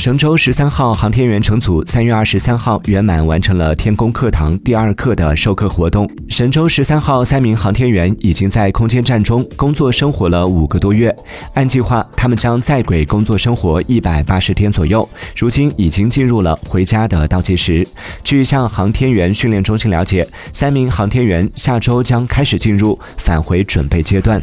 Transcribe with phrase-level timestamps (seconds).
[0.00, 6.10] 神舟十三号航天员乘组三月二十三号圆满完成了天宫课堂第二课的授课活动。
[6.30, 11.14] 神舟十三号三名航天员已经在空间站中工作生活了五个多月。
[11.52, 17.86] 按计划他们将在轨工作生活一百八十天左右如今已经进入了回家的倒计时。
[18.24, 24.40] 据向航天员训练中心了解三名航天员下周将开始进入返回准备阶段。